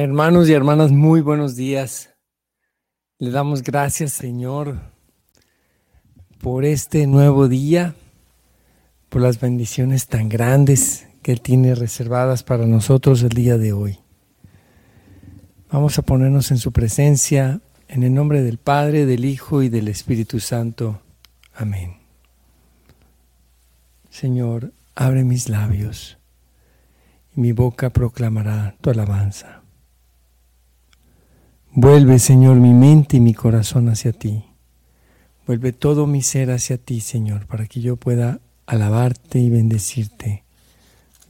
Hermanos 0.00 0.48
y 0.48 0.52
hermanas, 0.52 0.92
muy 0.92 1.22
buenos 1.22 1.56
días. 1.56 2.14
Le 3.18 3.32
damos 3.32 3.64
gracias, 3.64 4.12
Señor, 4.12 4.78
por 6.40 6.64
este 6.64 7.08
nuevo 7.08 7.48
día, 7.48 7.96
por 9.08 9.22
las 9.22 9.40
bendiciones 9.40 10.06
tan 10.06 10.28
grandes 10.28 11.08
que 11.20 11.32
Él 11.32 11.40
tiene 11.40 11.74
reservadas 11.74 12.44
para 12.44 12.64
nosotros 12.64 13.24
el 13.24 13.30
día 13.30 13.58
de 13.58 13.72
hoy. 13.72 13.98
Vamos 15.68 15.98
a 15.98 16.02
ponernos 16.02 16.52
en 16.52 16.58
su 16.58 16.70
presencia, 16.70 17.60
en 17.88 18.04
el 18.04 18.14
nombre 18.14 18.42
del 18.42 18.58
Padre, 18.58 19.04
del 19.04 19.24
Hijo 19.24 19.64
y 19.64 19.68
del 19.68 19.88
Espíritu 19.88 20.38
Santo. 20.38 21.02
Amén. 21.52 21.96
Señor, 24.10 24.72
abre 24.94 25.24
mis 25.24 25.48
labios 25.48 26.18
y 27.36 27.40
mi 27.40 27.50
boca 27.50 27.90
proclamará 27.90 28.76
tu 28.80 28.90
alabanza. 28.90 29.57
Vuelve, 31.72 32.18
Señor, 32.18 32.56
mi 32.56 32.72
mente 32.72 33.18
y 33.18 33.20
mi 33.20 33.34
corazón 33.34 33.88
hacia 33.88 34.12
ti. 34.12 34.44
Vuelve 35.46 35.72
todo 35.72 36.06
mi 36.06 36.22
ser 36.22 36.50
hacia 36.50 36.78
ti, 36.78 37.00
Señor, 37.00 37.46
para 37.46 37.66
que 37.66 37.80
yo 37.80 37.96
pueda 37.96 38.40
alabarte 38.66 39.38
y 39.38 39.50
bendecirte, 39.50 40.44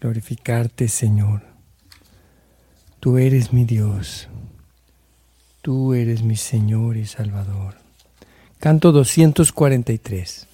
glorificarte, 0.00 0.88
Señor. 0.88 1.42
Tú 3.00 3.18
eres 3.18 3.52
mi 3.52 3.64
Dios. 3.64 4.28
Tú 5.62 5.94
eres 5.94 6.22
mi 6.22 6.36
Señor 6.36 6.96
y 6.96 7.06
Salvador. 7.06 7.74
Canto 8.58 8.90
243. 8.90 10.48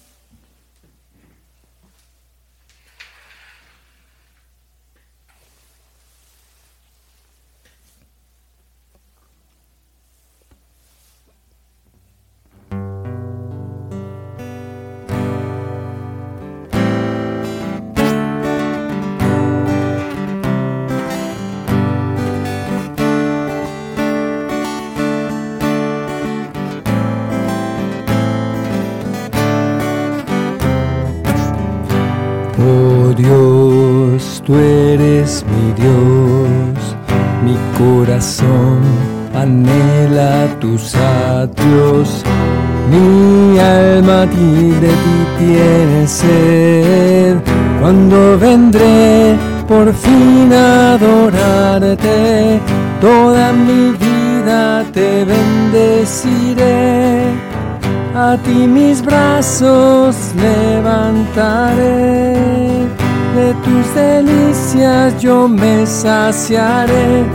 Tus 63.75 63.95
delicias 63.95 65.21
yo 65.21 65.47
me 65.47 65.85
saciaré, 65.85 67.25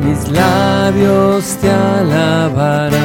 mis 0.00 0.28
labios 0.28 1.56
te 1.60 1.70
alabarán, 1.70 3.00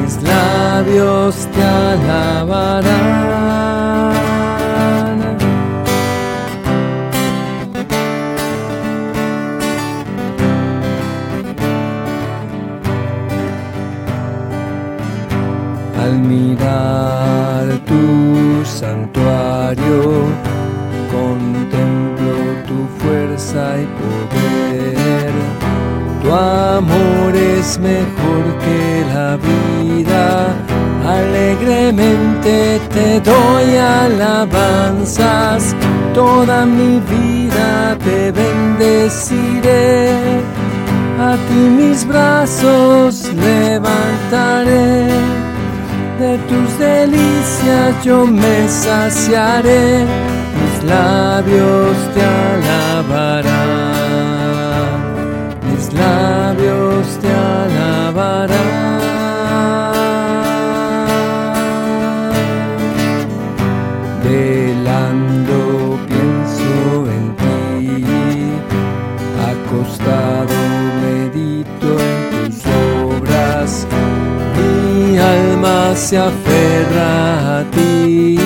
mis 0.00 0.22
labios 0.22 1.36
te 1.54 1.62
alabarán. 1.62 3.20
Al 16.02 16.18
mirar 16.18 17.66
tu 17.86 18.64
santuario, 18.64 20.30
es 27.60 27.78
mejor 27.78 28.44
que 28.64 29.04
la 29.12 29.36
vida, 29.36 30.26
alegremente 31.06 32.80
te 32.94 33.20
doy 33.20 33.76
alabanzas, 33.76 35.62
toda 36.14 36.64
mi 36.64 37.00
vida 37.00 37.96
te 38.02 38.32
bendeciré. 38.32 40.10
A 41.20 41.36
ti 41.46 41.60
mis 41.80 42.06
brazos 42.06 43.30
levantaré. 43.34 45.08
De 46.18 46.32
tus 46.48 46.78
delicias 46.78 48.04
yo 48.04 48.26
me 48.26 48.68
saciaré, 48.68 50.06
mis 50.58 50.76
labios 50.84 51.96
te 52.14 52.22
alabarán, 52.52 53.50
mis 55.66 55.92
labios 55.94 56.39
alabarán. 58.20 59.00
Velando 64.22 65.98
pienso 66.08 66.72
en 67.16 67.24
ti, 67.40 68.04
acostado 69.52 70.54
medito 71.02 71.88
en 71.98 72.50
tus 72.50 72.66
obras 73.16 73.86
alma 75.18 75.94
se 75.94 76.18
aferra 76.18 77.58
a 77.58 77.64
ti. 77.70 78.38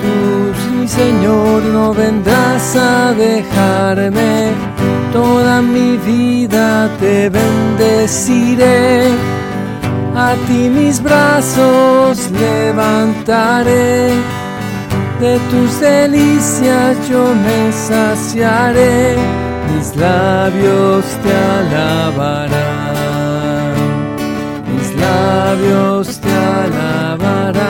Tú, 0.00 0.76
mi 0.76 0.88
Señor, 0.88 1.62
no 1.62 1.94
vendrás 1.94 2.76
a 2.76 3.12
dejarme. 3.14 4.69
Toda 5.12 5.60
mi 5.62 5.96
vida 5.98 6.88
te 7.00 7.28
bendeciré. 7.28 9.10
A 10.14 10.34
ti 10.46 10.68
mis 10.68 11.02
brazos 11.02 12.30
levantaré. 12.30 14.12
De 15.20 15.38
tus 15.50 15.80
delicias 15.80 16.96
yo 17.08 17.34
me 17.44 17.72
saciaré. 17.72 19.16
Mis 19.74 19.96
labios 19.96 21.04
te 21.22 21.32
alabarán 21.58 22.90
labios 25.00 26.20
te 26.20 26.32
alabarán. 26.32 27.64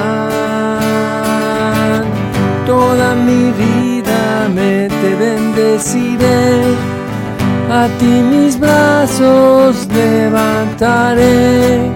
Toda 2.66 3.14
mi 3.14 3.52
vida 3.52 4.48
me 4.54 4.88
te 4.88 5.14
bendeciré. 5.14 6.89
A 7.72 7.86
ti 8.00 8.22
mis 8.32 8.58
brazos 8.58 9.86
levantaré. 9.94 11.88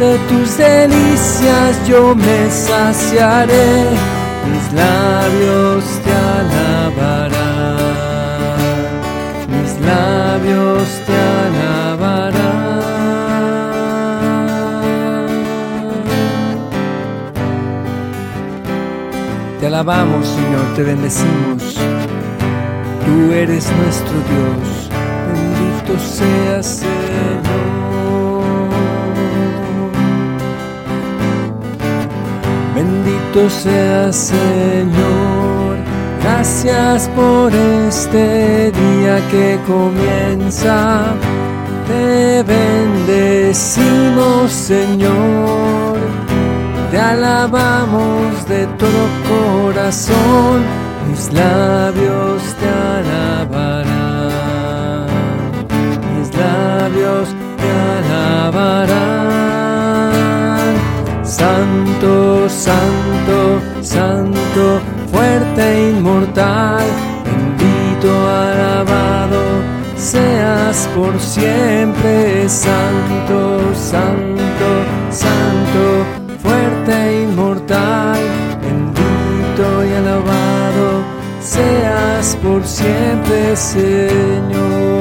De 0.00 0.18
tus 0.28 0.56
delicias 0.56 1.86
yo 1.86 2.14
me 2.14 2.50
saciaré. 2.50 3.84
Mis 4.50 4.72
labios 4.72 5.84
te 6.02 6.12
alabarán. 6.38 7.76
Mis 9.52 9.72
labios 9.86 10.88
te 11.06 11.16
alabarán. 11.44 12.46
Te 19.60 19.66
alabamos, 19.66 20.26
Señor, 20.26 20.74
te 20.74 20.82
bendecimos. 20.82 21.76
Tú 23.06 23.32
eres 23.32 23.70
nuestro 23.70 24.14
Dios, 24.30 24.75
bendito 25.86 25.98
seas, 25.98 26.66
Señor. 26.66 26.92
Bendito 32.74 33.50
seas, 33.50 34.16
Señor. 34.16 35.76
Gracias 36.22 37.08
por 37.14 37.54
este 37.54 38.72
día 38.72 39.20
que 39.30 39.58
comienza. 39.66 41.14
Te 41.86 42.42
bendecimos, 42.42 44.50
Señor 44.50 45.96
te 46.90 46.98
alabamos 46.98 48.48
de 48.48 48.66
todo 48.78 49.08
corazón, 49.28 50.62
mis 51.08 51.32
labios 51.32 52.42
seas 70.06 70.88
por 70.94 71.18
siempre 71.18 72.48
santo, 72.48 73.74
santo, 73.74 74.68
santo, 75.10 76.06
fuerte 76.40 76.92
e 76.92 77.22
inmortal, 77.24 78.20
bendito 78.62 79.84
y 79.84 79.92
alabado, 79.94 81.02
seas 81.40 82.38
por 82.40 82.64
siempre, 82.64 83.56
Señor. 83.56 84.94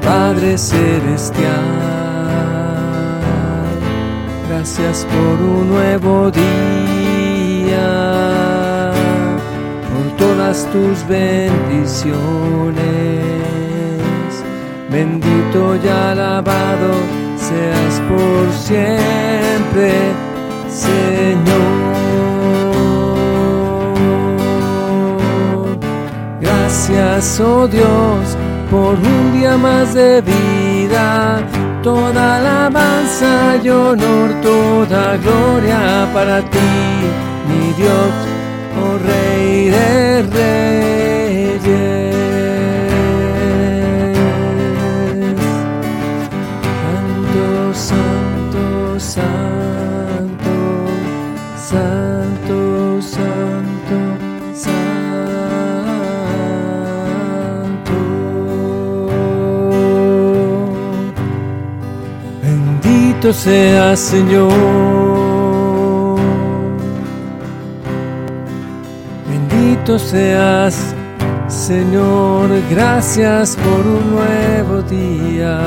Padre 0.00 0.56
Celestial, 0.56 1.60
gracias 4.48 5.06
por 5.12 5.46
un 5.46 5.68
nuevo 5.68 6.30
día 6.30 6.52
todas 10.16 10.66
tus 10.72 11.06
bendiciones. 11.06 12.12
Bendito 14.90 15.76
y 15.82 15.88
alabado 15.88 16.92
seas 17.36 18.00
por 18.08 18.52
siempre, 18.52 20.12
Señor. 20.68 21.92
Gracias, 26.40 27.40
oh 27.40 27.66
Dios, 27.66 28.36
por 28.70 28.94
un 28.94 29.32
día 29.32 29.56
más 29.56 29.94
de 29.94 30.20
vida. 30.20 31.40
Toda 31.82 32.36
alabanza 32.36 33.56
y 33.62 33.68
honor, 33.70 34.30
toda 34.40 35.16
gloria 35.16 36.08
para 36.14 36.40
ti, 36.42 36.58
mi 37.48 37.72
Dios 37.72 38.31
Rey 38.98 39.70
de 39.70 40.22
Reyes. 40.34 41.62
Santo, 46.78 47.74
santo, 47.74 49.00
santo, 49.00 50.56
santo, 51.70 52.58
santo, 53.02 53.98
santo. 54.54 55.18
Bendito 62.42 63.32
sea 63.32 63.96
Señor. 63.96 65.01
Seas, 69.98 70.94
Señor, 71.48 72.48
gracias 72.70 73.56
por 73.56 73.86
un 73.86 74.14
nuevo 74.14 74.82
día, 74.82 75.58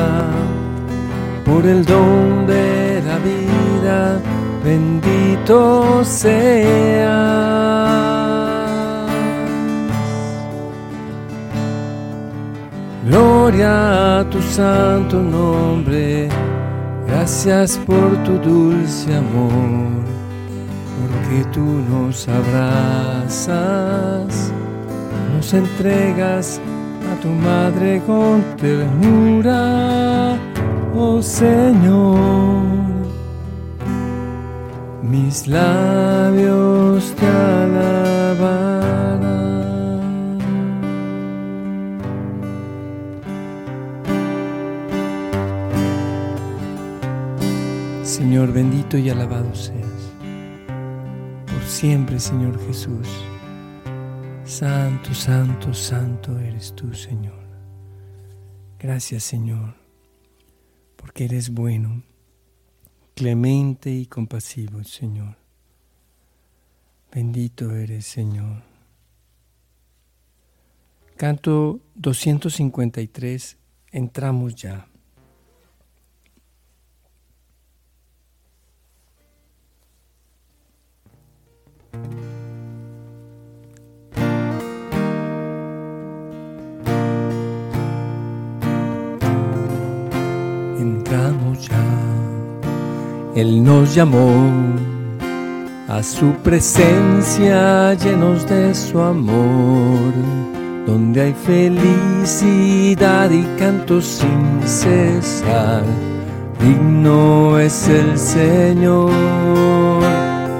por 1.44 1.66
el 1.66 1.84
don 1.86 2.48
de 2.48 3.02
la 3.06 3.18
vida, 3.20 4.20
bendito 4.64 6.04
seas. 6.04 7.14
Gloria 13.06 14.20
a 14.20 14.30
tu 14.30 14.42
santo 14.42 15.22
nombre, 15.22 16.30
gracias 17.06 17.78
por 17.86 18.16
tu 18.24 18.38
dulce 18.40 19.14
amor 19.14 20.15
que 21.30 21.44
tú 21.52 21.66
nos 21.90 22.28
abrazas, 22.28 23.42
nos 25.34 25.54
entregas 25.54 26.60
a 27.12 27.16
tu 27.22 27.30
madre 27.30 28.02
con 28.06 28.44
ternura, 28.58 30.38
oh 30.96 31.22
Señor. 31.22 32.76
Mis 35.02 35.48
labios 35.48 37.14
te 37.16 37.26
alabarán. 37.26 38.66
Señor 48.04 48.52
bendito 48.52 48.98
y 48.98 49.10
alabado 49.10 49.54
sea 49.54 49.95
siempre, 51.76 52.22
Señor 52.22 52.58
Jesús. 52.68 53.06
Santo, 54.46 55.14
santo, 55.14 55.74
santo 55.74 56.40
eres 56.40 56.74
tú, 56.74 56.94
Señor. 56.94 57.44
Gracias, 58.80 59.24
Señor, 59.26 59.76
porque 60.96 61.26
eres 61.26 61.50
bueno, 61.50 62.02
clemente 63.14 63.92
y 63.92 64.06
compasivo, 64.06 64.86
Señor. 64.86 65.36
Bendito 67.12 67.76
eres, 67.76 68.06
Señor. 68.06 68.64
Canto 71.18 71.82
253, 71.96 73.58
entramos 73.92 74.56
ya. 74.56 74.88
Entramos 90.80 91.68
ya, 91.68 91.84
Él 93.36 93.64
nos 93.64 93.96
llamó 93.96 94.52
a 95.88 96.02
su 96.04 96.32
presencia 96.44 97.94
llenos 97.94 98.46
de 98.48 98.74
su 98.74 99.00
amor, 99.00 100.14
donde 100.86 101.22
hay 101.22 101.34
felicidad 101.34 103.30
y 103.32 103.44
canto 103.58 104.02
sin 104.02 104.62
cesar. 104.66 105.84
Digno 106.60 107.60
es 107.60 107.88
el 107.88 108.18
Señor 108.18 109.12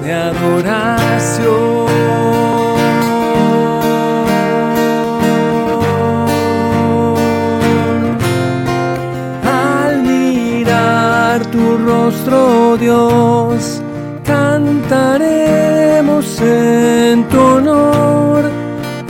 de 0.06 0.12
adoración. 0.12 1.86
Al 9.44 10.02
mirar 10.02 11.46
tu 11.46 11.78
rostro, 11.78 12.76
Dios, 12.76 13.82
cantaremos 14.24 16.40
en 16.40 17.24
tu 17.28 17.40
honor. 17.40 18.44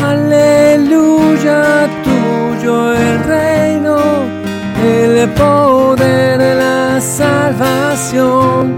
Aleluya, 0.02 1.88
tuyo 2.06 2.94
el 2.94 3.24
reino, 3.24 3.98
el 4.82 5.28
poder, 5.30 6.56
la 6.56 7.00
salvación 7.00 8.75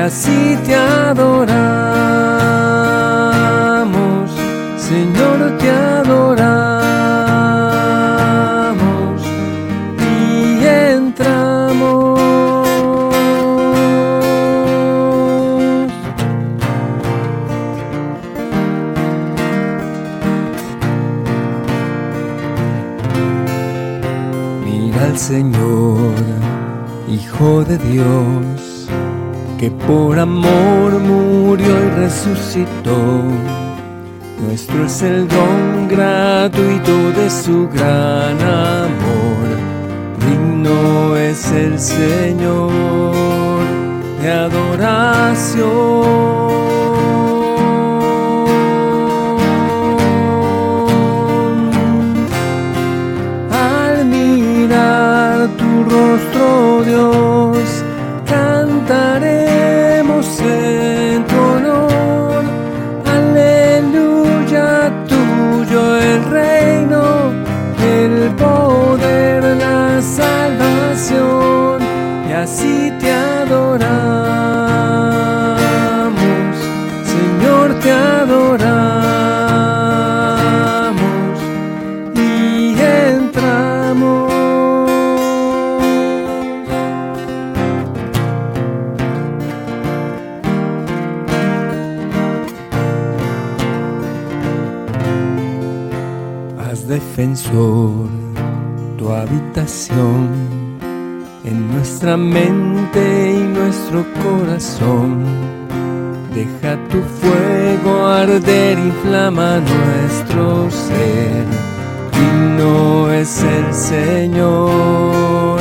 así 0.00 0.58
te 0.64 0.74
adoramos, 0.74 1.50
Señor, 4.78 5.58
te 5.58 5.70
adoramos 5.70 6.40
y 9.98 10.66
entramos. 10.66 12.20
Mira 24.64 25.04
al 25.04 25.18
Señor, 25.18 26.14
Hijo 27.08 27.64
de 27.64 27.76
Dios 27.78 28.49
que 29.60 29.70
por 29.70 30.18
amor 30.18 30.90
murió 31.00 31.68
y 31.68 31.90
resucitó. 32.00 32.96
Nuestro 34.42 34.86
es 34.86 35.02
el 35.02 35.28
don 35.28 35.86
gratuito 35.86 37.10
de 37.12 37.28
su 37.28 37.68
gran 37.68 38.40
amor. 38.40 39.44
Digno 40.26 41.14
es 41.14 41.52
el 41.52 41.78
Señor 41.78 42.72
de 44.22 44.30
adoración. 44.30 45.68
Al 53.52 54.06
mirar 54.06 55.48
tu 55.58 55.84
rostro, 55.84 56.82
Dios, 56.86 57.39
defensor 97.20 98.08
tu 98.96 99.10
habitación 99.10 100.78
en 101.44 101.70
nuestra 101.70 102.16
mente 102.16 103.32
y 103.32 103.42
nuestro 103.42 104.06
corazón. 104.22 105.26
Deja 106.34 106.78
tu 106.88 107.02
fuego 107.20 108.06
arder, 108.06 108.78
inflama 108.78 109.60
nuestro 109.60 110.70
ser. 110.70 111.44
no 112.58 113.12
es 113.12 113.42
el 113.42 113.74
Señor 113.74 115.60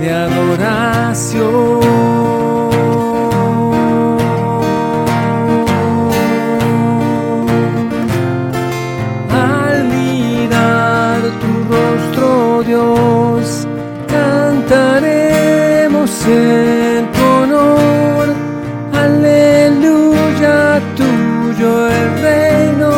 de 0.00 0.12
adoración. 0.12 2.17
En 16.26 17.06
tu 17.12 17.22
honor. 17.24 18.34
Aleluya, 18.92 20.80
tuyo 20.96 21.88
el 21.88 22.22
reino, 22.22 22.90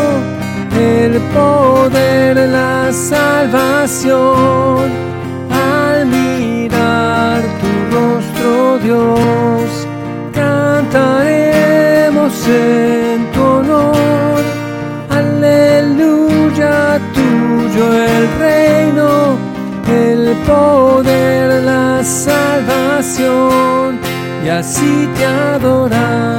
el 0.78 1.20
poder, 1.34 2.48
la 2.48 2.90
salvación. 2.92 4.90
Al 5.50 6.06
mirar 6.06 7.42
tu 7.60 7.68
rostro, 7.94 8.78
Dios, 8.78 9.86
cantaremos 10.32 12.32
en 12.48 12.99
y 24.44 24.48
así 24.48 25.08
te 25.16 25.24
adoramos, 25.24 26.29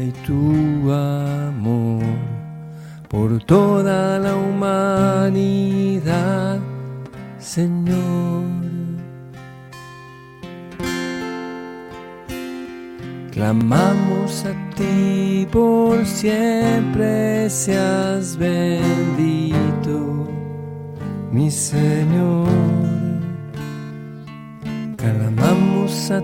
y 0.00 0.10
tu 0.26 0.90
amor, 0.92 2.02
por 3.08 3.42
toda 3.44 4.18
la 4.18 4.34
humanidad, 4.36 5.80
Señor. 7.38 8.44
Clamamos 13.30 14.44
a 14.44 14.52
ti 14.74 15.46
por 15.50 16.04
siempre 16.04 17.48
seas 17.48 18.36
bendito, 18.36 20.28
mi 21.32 21.50
Señor. 21.50 22.48
Clamamos 24.96 26.10
a 26.10 26.20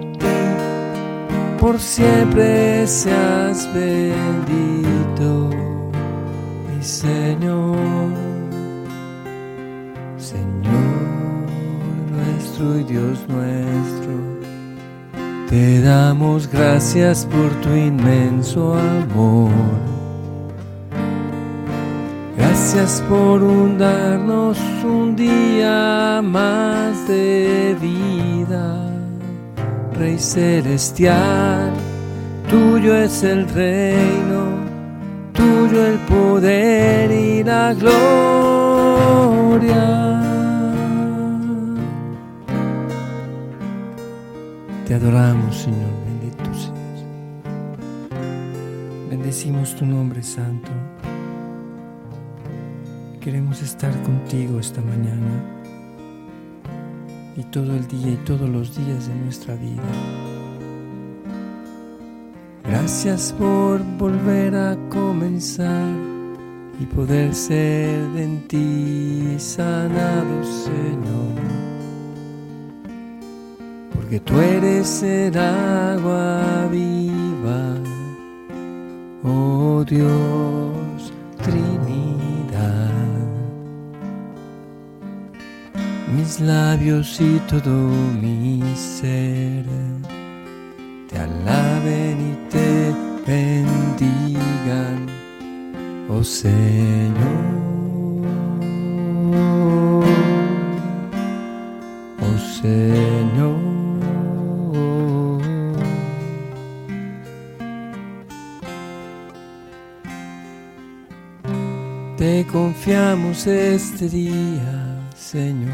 por 1.61 1.79
siempre 1.79 2.87
seas 2.87 3.69
bendito, 3.73 5.51
mi 6.69 6.83
Señor. 6.83 7.77
Señor 10.17 10.97
nuestro 12.11 12.79
y 12.79 12.85
Dios 12.85 13.27
nuestro 13.29 14.07
te 15.49 15.81
damos 15.81 16.49
gracias 16.49 17.25
por 17.27 17.49
tu 17.61 17.71
inmenso 17.75 18.75
amor. 18.75 19.53
Gracias 22.37 23.03
por 23.09 23.41
darnos 23.79 24.59
un 24.85 25.15
día 25.15 26.21
más 26.23 27.07
de 27.07 27.77
vida. 27.81 28.86
Rey 29.99 30.19
celestial, 30.19 31.73
tuyo 32.51 32.95
es 32.97 33.23
el 33.23 33.49
reino, 33.49 34.59
tuyo 35.33 35.87
el 35.87 35.99
poder 36.01 37.11
y 37.11 37.43
la 37.43 37.73
gloria. 37.73 37.97
Te 44.87 44.95
adoramos, 44.97 45.57
Señor, 45.57 45.91
bendito 46.05 46.45
seas. 46.55 47.07
Bendecimos 49.09 49.75
tu 49.77 49.87
nombre 49.87 50.23
santo. 50.23 50.71
Queremos 53.19 53.63
estar 53.63 53.93
contigo 54.03 54.61
esta 54.61 54.83
mañana 54.83 55.56
y 57.37 57.43
todo 57.45 57.75
el 57.75 57.87
día 57.87 58.13
y 58.13 58.17
todos 58.25 58.49
los 58.49 58.77
días 58.77 59.09
de 59.09 59.15
nuestra 59.15 59.55
vida. 59.57 59.83
Gracias 62.65 63.35
por 63.39 63.83
volver 63.99 64.55
a 64.55 64.77
comenzar 64.89 65.95
y 66.81 66.85
poder 66.87 67.35
ser 67.35 68.01
en 68.17 68.47
ti 68.49 69.37
sanado, 69.39 70.45
Señor 70.45 71.57
porque 74.07 74.21
tú 74.21 74.39
eres 74.39 75.03
el 75.03 75.37
agua 75.37 76.69
viva, 76.71 77.75
oh 79.25 79.85
Dios 79.85 80.66
Mis 86.17 86.41
labios 86.41 87.21
y 87.21 87.39
todo 87.41 87.91
mi 88.23 88.63
ser 88.75 89.65
te 91.09 91.19
alaben 91.19 92.17
y 92.31 92.51
te 92.51 92.95
bendigan, 93.27 95.07
oh 96.09 96.25
Señor. 96.25 97.45
Oh 102.23 102.39
Señor. 102.63 103.77
Te 112.17 112.47
confiamos 112.51 113.47
este 113.47 114.09
día, 114.09 114.96
Señor. 115.27 115.73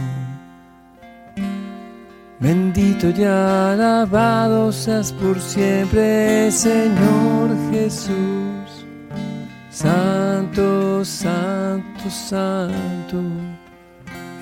Bendito 2.40 3.10
y 3.10 3.22
alabado 3.24 4.72
seas 4.72 5.12
por 5.12 5.38
siempre, 5.38 6.50
Señor 6.50 7.50
Jesús. 7.70 8.86
Santo, 9.68 11.04
santo, 11.04 12.08
santo, 12.08 13.22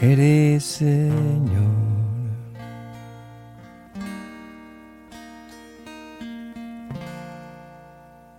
eres 0.00 0.62
Señor. 0.62 1.90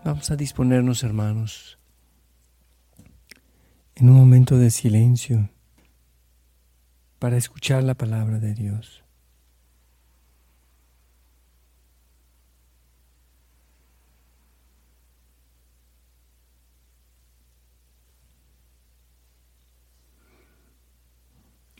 Vamos 0.05 0.31
a 0.31 0.37
disponernos, 0.37 1.03
hermanos, 1.03 1.77
en 3.95 4.09
un 4.09 4.15
momento 4.15 4.57
de 4.57 4.71
silencio 4.71 5.49
para 7.21 7.37
escuchar 7.37 7.83
la 7.83 7.93
palabra 7.93 8.39
de 8.39 8.55
Dios. 8.55 9.03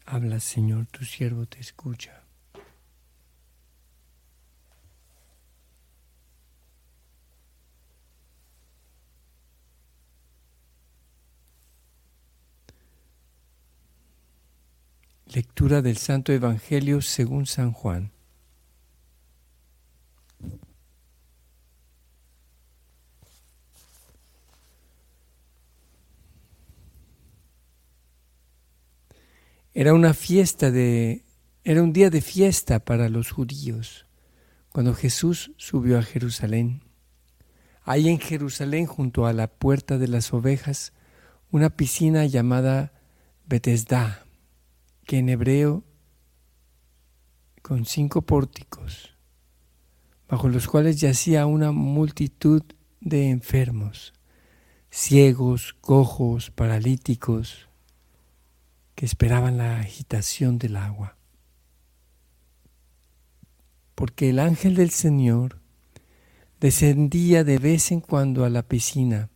Habla, 0.06 0.40
Señor, 0.40 0.86
tu 0.86 1.06
siervo 1.06 1.48
te 1.48 1.60
escucha. 1.60 2.21
Lectura 15.34 15.82
del 15.82 15.96
Santo 15.96 16.34
Evangelio 16.34 17.00
según 17.00 17.46
San 17.46 17.72
Juan. 17.72 18.12
Era 29.74 29.94
una 29.94 30.14
fiesta 30.14 30.70
de 30.70 31.24
era 31.64 31.82
un 31.82 31.94
día 31.94 32.10
de 32.10 32.20
fiesta 32.20 32.80
para 32.80 33.08
los 33.08 33.32
judíos 33.32 34.06
cuando 34.74 34.94
Jesús 34.94 35.54
subió 35.56 35.98
a 35.98 36.04
Jerusalén. 36.04 36.84
Hay 37.84 38.10
en 38.10 38.20
Jerusalén 38.20 38.86
junto 38.86 39.26
a 39.26 39.32
la 39.32 39.48
puerta 39.48 39.98
de 39.98 40.10
las 40.10 40.34
ovejas 40.34 40.92
una 41.52 41.70
piscina 41.70 42.26
llamada 42.26 42.92
Betesda 43.46 44.21
que 45.12 45.18
en 45.18 45.28
hebreo 45.28 45.84
con 47.62 47.84
cinco 47.84 48.22
pórticos, 48.22 49.14
bajo 50.30 50.48
los 50.48 50.70
cuales 50.70 51.02
yacía 51.02 51.46
una 51.48 51.74
multitud 51.74 52.64
de 53.02 53.30
enfermos, 53.30 54.14
ciegos, 54.90 55.76
cojos, 55.82 56.50
paralíticos, 56.52 57.68
que 58.96 59.06
esperaban 59.06 59.58
la 59.58 59.82
agitación 59.82 60.58
del 60.58 60.78
agua. 60.78 61.18
Porque 63.96 64.30
el 64.30 64.40
ángel 64.40 64.76
del 64.76 64.92
Señor 64.92 65.60
descendía 66.62 67.44
de 67.44 67.58
vez 67.58 67.92
en 67.92 68.00
cuando 68.00 68.46
a 68.46 68.50
la 68.50 68.64
piscina 68.64 69.30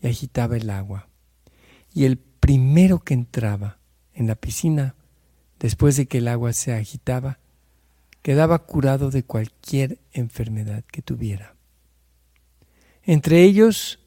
y 0.00 0.06
agitaba 0.06 0.56
el 0.56 0.70
agua. 0.70 1.10
Y 1.92 2.06
el 2.06 2.16
primero 2.16 3.00
que 3.00 3.12
entraba 3.12 3.81
en 4.14 4.26
la 4.26 4.34
piscina, 4.34 4.94
después 5.58 5.96
de 5.96 6.06
que 6.06 6.18
el 6.18 6.28
agua 6.28 6.52
se 6.52 6.72
agitaba, 6.72 7.38
quedaba 8.22 8.60
curado 8.60 9.10
de 9.10 9.24
cualquier 9.24 9.98
enfermedad 10.12 10.84
que 10.84 11.02
tuviera. 11.02 11.56
Entre 13.02 13.42
ellos 13.42 13.98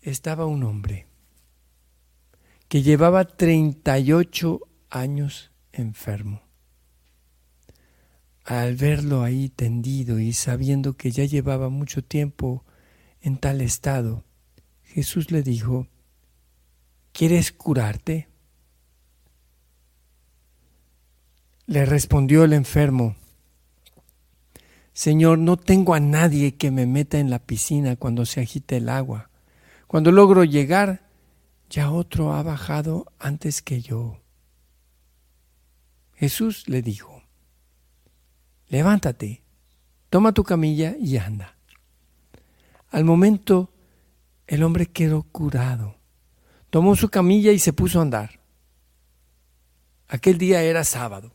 estaba 0.00 0.46
un 0.46 0.62
hombre 0.64 1.06
que 2.68 2.82
llevaba 2.82 3.26
38 3.26 4.60
años 4.88 5.50
enfermo. 5.72 6.42
Al 8.44 8.76
verlo 8.76 9.22
ahí 9.22 9.50
tendido 9.50 10.18
y 10.18 10.32
sabiendo 10.32 10.96
que 10.96 11.10
ya 11.10 11.24
llevaba 11.24 11.68
mucho 11.68 12.02
tiempo 12.02 12.64
en 13.20 13.36
tal 13.36 13.60
estado, 13.60 14.24
Jesús 14.84 15.30
le 15.30 15.42
dijo, 15.42 15.86
¿quieres 17.12 17.52
curarte? 17.52 18.31
Le 21.66 21.86
respondió 21.86 22.44
el 22.44 22.52
enfermo, 22.52 23.16
Señor, 24.92 25.38
no 25.38 25.56
tengo 25.56 25.94
a 25.94 26.00
nadie 26.00 26.56
que 26.56 26.70
me 26.70 26.86
meta 26.86 27.18
en 27.18 27.30
la 27.30 27.38
piscina 27.38 27.96
cuando 27.96 28.26
se 28.26 28.40
agite 28.40 28.76
el 28.76 28.88
agua. 28.88 29.30
Cuando 29.86 30.12
logro 30.12 30.44
llegar, 30.44 31.08
ya 31.70 31.90
otro 31.90 32.34
ha 32.34 32.42
bajado 32.42 33.06
antes 33.18 33.62
que 33.62 33.80
yo. 33.80 34.20
Jesús 36.14 36.68
le 36.68 36.82
dijo, 36.82 37.22
levántate, 38.68 39.42
toma 40.10 40.32
tu 40.32 40.44
camilla 40.44 40.94
y 41.00 41.16
anda. 41.16 41.56
Al 42.90 43.04
momento, 43.04 43.72
el 44.46 44.62
hombre 44.62 44.86
quedó 44.86 45.22
curado. 45.22 45.96
Tomó 46.68 46.96
su 46.96 47.08
camilla 47.08 47.52
y 47.52 47.58
se 47.58 47.72
puso 47.72 47.98
a 47.98 48.02
andar. 48.02 48.40
Aquel 50.08 50.36
día 50.36 50.62
era 50.62 50.84
sábado. 50.84 51.32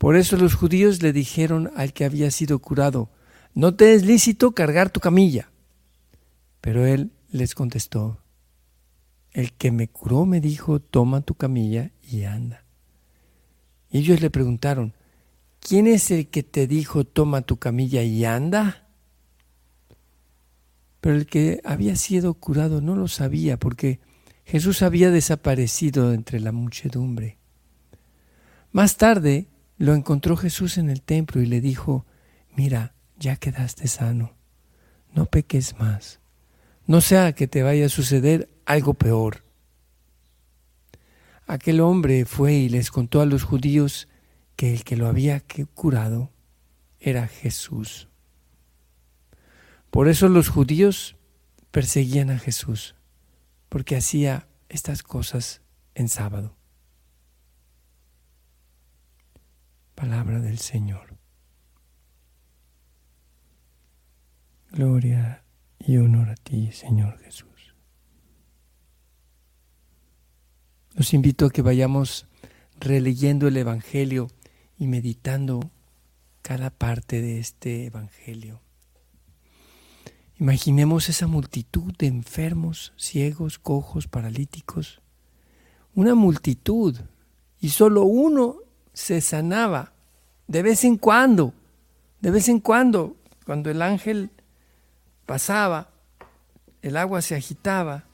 Por 0.00 0.16
eso 0.16 0.38
los 0.38 0.54
judíos 0.54 1.02
le 1.02 1.12
dijeron 1.12 1.70
al 1.76 1.92
que 1.92 2.06
había 2.06 2.30
sido 2.30 2.58
curado, 2.58 3.10
no 3.52 3.74
te 3.74 3.92
es 3.92 4.06
lícito 4.06 4.52
cargar 4.52 4.88
tu 4.88 4.98
camilla. 4.98 5.50
Pero 6.62 6.86
él 6.86 7.12
les 7.30 7.54
contestó, 7.54 8.18
el 9.32 9.52
que 9.52 9.70
me 9.70 9.88
curó 9.88 10.24
me 10.24 10.40
dijo, 10.40 10.80
toma 10.80 11.20
tu 11.20 11.34
camilla 11.34 11.90
y 12.02 12.22
anda. 12.22 12.64
Y 13.90 13.98
ellos 13.98 14.22
le 14.22 14.30
preguntaron, 14.30 14.94
¿quién 15.60 15.86
es 15.86 16.10
el 16.10 16.28
que 16.28 16.44
te 16.44 16.66
dijo, 16.66 17.04
toma 17.04 17.42
tu 17.42 17.58
camilla 17.58 18.02
y 18.02 18.24
anda? 18.24 18.88
Pero 21.02 21.14
el 21.14 21.26
que 21.26 21.60
había 21.62 21.94
sido 21.96 22.32
curado 22.32 22.80
no 22.80 22.96
lo 22.96 23.06
sabía 23.06 23.58
porque 23.58 24.00
Jesús 24.46 24.80
había 24.80 25.10
desaparecido 25.10 26.14
entre 26.14 26.40
la 26.40 26.52
muchedumbre. 26.52 27.36
Más 28.72 28.96
tarde, 28.96 29.46
lo 29.80 29.94
encontró 29.94 30.36
Jesús 30.36 30.76
en 30.76 30.90
el 30.90 31.00
templo 31.00 31.40
y 31.40 31.46
le 31.46 31.62
dijo, 31.62 32.04
mira, 32.54 32.92
ya 33.18 33.36
quedaste 33.36 33.88
sano, 33.88 34.36
no 35.14 35.24
peques 35.24 35.78
más, 35.78 36.20
no 36.86 37.00
sea 37.00 37.32
que 37.32 37.48
te 37.48 37.62
vaya 37.62 37.86
a 37.86 37.88
suceder 37.88 38.50
algo 38.66 38.92
peor. 38.92 39.42
Aquel 41.46 41.80
hombre 41.80 42.26
fue 42.26 42.52
y 42.52 42.68
les 42.68 42.90
contó 42.90 43.22
a 43.22 43.26
los 43.26 43.42
judíos 43.42 44.06
que 44.54 44.74
el 44.74 44.84
que 44.84 44.98
lo 44.98 45.06
había 45.06 45.42
curado 45.72 46.30
era 46.98 47.26
Jesús. 47.26 48.10
Por 49.90 50.08
eso 50.08 50.28
los 50.28 50.50
judíos 50.50 51.16
perseguían 51.70 52.28
a 52.28 52.38
Jesús, 52.38 52.96
porque 53.70 53.96
hacía 53.96 54.46
estas 54.68 55.02
cosas 55.02 55.62
en 55.94 56.10
sábado. 56.10 56.59
Palabra 60.00 60.40
del 60.40 60.58
Señor. 60.58 61.18
Gloria 64.70 65.44
y 65.78 65.98
honor 65.98 66.30
a 66.30 66.36
ti, 66.36 66.72
Señor 66.72 67.18
Jesús. 67.18 67.74
Los 70.94 71.12
invito 71.12 71.44
a 71.44 71.50
que 71.50 71.60
vayamos 71.60 72.26
releyendo 72.78 73.46
el 73.46 73.58
Evangelio 73.58 74.28
y 74.78 74.86
meditando 74.86 75.70
cada 76.40 76.70
parte 76.70 77.20
de 77.20 77.38
este 77.38 77.84
Evangelio. 77.84 78.62
Imaginemos 80.38 81.10
esa 81.10 81.26
multitud 81.26 81.94
de 81.98 82.06
enfermos, 82.06 82.94
ciegos, 82.96 83.58
cojos, 83.58 84.08
paralíticos. 84.08 85.02
Una 85.94 86.14
multitud 86.14 86.98
y 87.60 87.68
solo 87.68 88.04
uno 88.04 88.69
se 88.92 89.20
sanaba 89.20 89.92
de 90.46 90.62
vez 90.62 90.84
en 90.84 90.96
cuando, 90.96 91.54
de 92.20 92.30
vez 92.30 92.48
en 92.48 92.60
cuando, 92.60 93.16
cuando 93.46 93.70
el 93.70 93.82
ángel 93.82 94.30
pasaba, 95.26 95.90
el 96.82 96.96
agua 96.96 97.22
se 97.22 97.36
agitaba, 97.36 98.04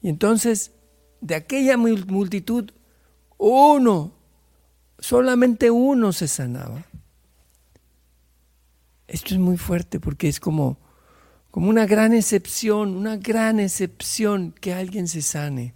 y 0.00 0.08
entonces 0.08 0.72
de 1.20 1.34
aquella 1.34 1.76
multitud, 1.76 2.70
uno, 3.38 4.12
solamente 4.98 5.70
uno 5.70 6.12
se 6.12 6.28
sanaba. 6.28 6.84
Esto 9.06 9.34
es 9.34 9.40
muy 9.40 9.56
fuerte 9.56 10.00
porque 10.00 10.28
es 10.28 10.38
como, 10.38 10.78
como 11.50 11.70
una 11.70 11.86
gran 11.86 12.12
excepción, 12.12 12.94
una 12.94 13.16
gran 13.16 13.58
excepción 13.58 14.52
que 14.52 14.74
alguien 14.74 15.08
se 15.08 15.22
sane 15.22 15.74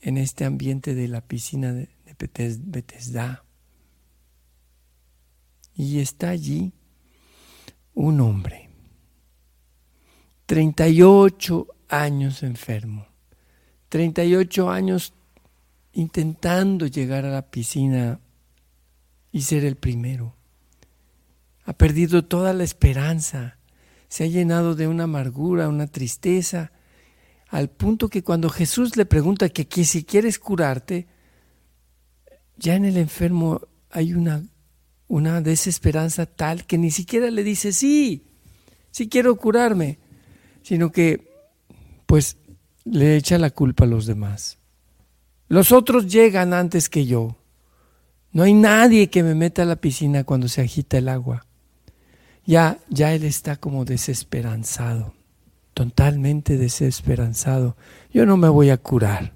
en 0.00 0.16
este 0.18 0.44
ambiente 0.44 0.94
de 0.94 1.08
la 1.08 1.20
piscina 1.20 1.72
de, 1.72 1.88
Betesda. 2.18 3.44
Y 5.74 6.00
está 6.00 6.30
allí 6.30 6.72
un 7.94 8.20
hombre, 8.20 8.70
38 10.46 11.66
años 11.88 12.42
enfermo, 12.42 13.06
38 13.88 14.70
años 14.70 15.14
intentando 15.92 16.86
llegar 16.86 17.24
a 17.24 17.30
la 17.30 17.50
piscina 17.50 18.20
y 19.30 19.42
ser 19.42 19.64
el 19.64 19.76
primero. 19.76 20.34
Ha 21.64 21.74
perdido 21.74 22.24
toda 22.24 22.52
la 22.52 22.64
esperanza, 22.64 23.58
se 24.08 24.24
ha 24.24 24.26
llenado 24.26 24.74
de 24.74 24.88
una 24.88 25.04
amargura, 25.04 25.68
una 25.68 25.86
tristeza, 25.86 26.72
al 27.48 27.68
punto 27.68 28.08
que 28.08 28.24
cuando 28.24 28.48
Jesús 28.48 28.96
le 28.96 29.04
pregunta 29.04 29.50
que, 29.50 29.66
que 29.68 29.84
si 29.84 30.04
quieres 30.04 30.38
curarte, 30.38 31.06
ya 32.56 32.74
en 32.74 32.84
el 32.84 32.96
enfermo 32.96 33.60
hay 33.90 34.14
una, 34.14 34.42
una 35.08 35.40
desesperanza 35.40 36.26
tal 36.26 36.64
que 36.66 36.78
ni 36.78 36.90
siquiera 36.90 37.30
le 37.30 37.44
dice 37.44 37.72
sí, 37.72 38.24
sí 38.90 39.08
quiero 39.08 39.36
curarme, 39.36 39.98
sino 40.62 40.92
que 40.92 41.30
pues 42.06 42.36
le 42.84 43.16
echa 43.16 43.38
la 43.38 43.50
culpa 43.50 43.84
a 43.84 43.88
los 43.88 44.06
demás. 44.06 44.58
Los 45.48 45.72
otros 45.72 46.10
llegan 46.10 46.54
antes 46.54 46.88
que 46.88 47.04
yo. 47.06 47.36
No 48.32 48.42
hay 48.42 48.54
nadie 48.54 49.10
que 49.10 49.22
me 49.22 49.34
meta 49.34 49.62
a 49.62 49.66
la 49.66 49.76
piscina 49.76 50.24
cuando 50.24 50.48
se 50.48 50.62
agita 50.62 50.96
el 50.96 51.08
agua. 51.08 51.46
Ya, 52.46 52.78
ya 52.88 53.12
él 53.12 53.24
está 53.24 53.56
como 53.56 53.84
desesperanzado, 53.84 55.14
totalmente 55.74 56.56
desesperanzado. 56.56 57.76
Yo 58.12 58.24
no 58.24 58.36
me 58.36 58.48
voy 58.48 58.70
a 58.70 58.78
curar. 58.78 59.34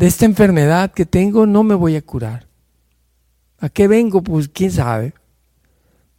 De 0.00 0.06
esta 0.06 0.24
enfermedad 0.24 0.92
que 0.92 1.04
tengo 1.04 1.44
no 1.44 1.62
me 1.62 1.74
voy 1.74 1.94
a 1.94 2.00
curar. 2.00 2.48
¿A 3.58 3.68
qué 3.68 3.86
vengo? 3.86 4.22
Pues 4.22 4.48
quién 4.48 4.72
sabe. 4.72 5.12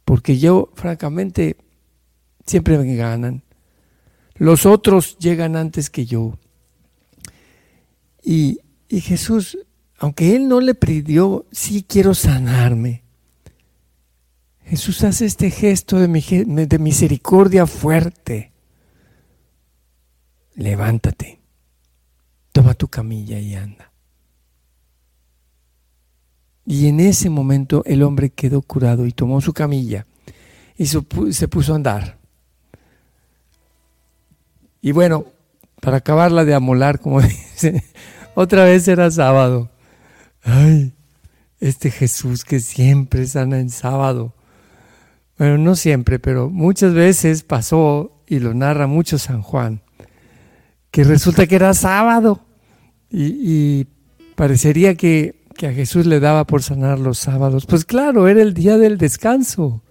Porque 0.04 0.38
yo, 0.38 0.70
francamente, 0.76 1.56
siempre 2.46 2.78
me 2.78 2.94
ganan. 2.94 3.42
Los 4.36 4.66
otros 4.66 5.18
llegan 5.18 5.56
antes 5.56 5.90
que 5.90 6.06
yo. 6.06 6.38
Y, 8.22 8.60
y 8.88 9.00
Jesús, 9.00 9.58
aunque 9.98 10.36
Él 10.36 10.46
no 10.46 10.60
le 10.60 10.76
pidió, 10.76 11.46
sí 11.50 11.82
quiero 11.82 12.14
sanarme. 12.14 13.02
Jesús 14.64 15.02
hace 15.02 15.26
este 15.26 15.50
gesto 15.50 15.98
de, 15.98 16.66
de 16.68 16.78
misericordia 16.78 17.66
fuerte. 17.66 18.52
Levántate, 20.54 21.41
toma 22.52 22.74
tu 22.74 22.88
camilla 22.88 23.38
y 23.38 23.54
anda. 23.54 23.92
Y 26.64 26.86
en 26.86 27.00
ese 27.00 27.28
momento 27.28 27.82
el 27.86 28.02
hombre 28.02 28.30
quedó 28.30 28.62
curado 28.62 29.06
y 29.06 29.12
tomó 29.12 29.40
su 29.40 29.52
camilla 29.52 30.06
y 30.76 30.86
se 30.86 31.48
puso 31.48 31.72
a 31.72 31.76
andar. 31.76 32.18
Y 34.80 34.92
bueno, 34.92 35.26
para 35.80 35.98
acabarla 35.98 36.44
de 36.44 36.54
amolar, 36.54 37.00
como 37.00 37.20
dice, 37.22 37.82
otra 38.34 38.64
vez 38.64 38.86
era 38.88 39.10
sábado. 39.10 39.70
Ay, 40.42 40.92
este 41.60 41.90
Jesús 41.90 42.44
que 42.44 42.60
siempre 42.60 43.26
sana 43.26 43.60
en 43.60 43.70
sábado. 43.70 44.34
Bueno, 45.38 45.58
no 45.58 45.76
siempre, 45.76 46.18
pero 46.18 46.50
muchas 46.50 46.94
veces 46.94 47.42
pasó, 47.42 48.22
y 48.26 48.38
lo 48.38 48.54
narra 48.54 48.86
mucho 48.86 49.18
San 49.18 49.42
Juan, 49.42 49.82
que 50.92 51.02
resulta 51.04 51.46
que 51.48 51.56
era 51.56 51.74
sábado 51.74 52.44
y, 53.10 53.86
parecería 54.36 54.94
que, 54.94 55.44
que 55.56 55.66
a 55.66 55.72
Jesús 55.72 56.06
le 56.06 56.20
daba 56.20 56.46
por 56.46 56.62
sanar 56.62 56.98
los 56.98 57.18
sábados. 57.18 57.66
Pues 57.66 57.84
claro, 57.84 58.28
era 58.28 58.42
el 58.42 58.54
día 58.54 58.78
del 58.78 58.98
descanso. 58.98 59.82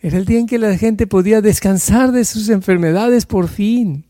Era 0.00 0.18
el 0.18 0.24
día 0.24 0.38
en 0.38 0.46
que 0.46 0.58
la 0.58 0.76
gente 0.76 1.06
podía 1.06 1.40
descansar 1.40 2.12
de 2.12 2.24
sus 2.24 2.48
enfermedades 2.48 3.26
por 3.26 3.48
fin 3.48 4.06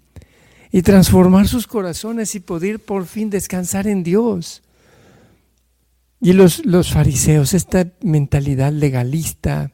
y 0.73 0.83
transformar 0.83 1.47
sus 1.49 1.67
corazones 1.67 2.35
y 2.35 2.41
poder 2.41 2.81
por 2.81 3.07
fin 3.07 3.31
descansar 3.31 3.87
en 3.87 4.03
Dios. 4.03 4.63
Y 6.21 6.33
los, 6.33 6.65
los 6.65 6.93
fariseos, 6.93 7.55
esta 7.55 7.87
mentalidad 8.03 8.73
legalista 8.73 9.73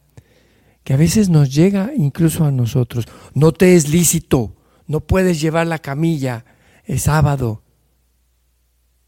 que 0.84 0.92
a 0.92 0.98
veces 0.98 1.28
nos 1.28 1.54
llega 1.54 1.92
incluso 1.96 2.44
a 2.44 2.50
nosotros, 2.50 3.06
no 3.34 3.52
te 3.52 3.74
es 3.74 3.88
lícito, 3.88 4.54
no 4.92 5.00
puedes 5.00 5.40
llevar 5.40 5.66
la 5.66 5.78
camilla, 5.78 6.44
es 6.84 7.04
sábado. 7.04 7.62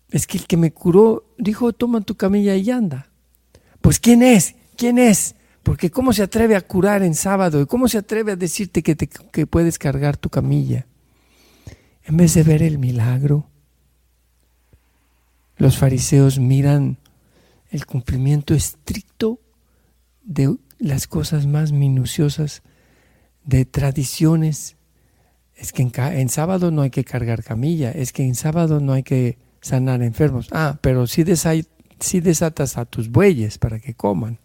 Es 0.09 0.27
que 0.27 0.39
el 0.39 0.47
que 0.47 0.57
me 0.57 0.73
curó 0.73 1.35
dijo, 1.37 1.75
toma 1.75 2.01
tu 2.01 2.15
camilla 2.15 2.57
y 2.57 2.71
anda. 2.71 3.11
Pues 3.83 4.01
¿quién 4.01 4.23
es? 4.23 4.55
¿Quién 4.79 4.97
es? 4.97 5.35
Porque 5.63 5.91
¿cómo 5.91 6.15
se 6.15 6.23
atreve 6.23 6.57
a 6.57 6.63
curar 6.63 7.03
en 7.03 7.15
sábado? 7.15 7.61
¿Y 7.61 7.67
cómo 7.67 7.87
se 7.89 7.99
atreve 7.99 8.33
a 8.33 8.37
decirte 8.37 8.83
que, 8.83 8.97
te, 8.97 9.09
que 9.09 9.47
puedes 9.47 9.79
cargar 9.79 10.17
tu 10.17 10.31
camilla? 10.31 10.87
En 12.05 12.17
vez 12.17 12.33
de 12.33 12.45
ver 12.45 12.63
el 12.63 12.79
milagro, 12.79 13.47
los 15.59 15.77
fariseos 15.77 16.39
miran 16.39 16.97
el 17.71 17.85
cumplimiento 17.85 18.55
estricto 18.55 19.39
de 20.23 20.57
las 20.79 21.07
cosas 21.07 21.47
más 21.47 21.73
minuciosas, 21.73 22.63
de 23.45 23.67
tradiciones. 23.67 24.74
Es 25.57 25.73
que 25.73 25.83
en, 25.83 26.29
sábado 26.29 26.71
no 26.71 26.83
hay 26.83 26.91
que 26.91 27.05
cargar 27.05 27.45
camilla, 27.45 27.91
es 27.91 28.13
que 28.13 28.25
en 28.25 28.35
sábado 28.35 28.81
no 28.81 28.93
hay 28.93 29.03
que 29.03 29.39
sanar 29.61 30.03
enfermos. 30.03 30.49
Ah, 30.53 30.79
pero 30.81 31.07
sí, 31.07 31.23
desatas 31.23 32.77
a 32.77 32.85
tus 32.85 33.09
bueyes 33.09 33.59
para 33.59 33.79
que 33.79 33.95
coman. 33.95 34.39